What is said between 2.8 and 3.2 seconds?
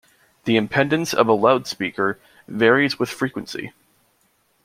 with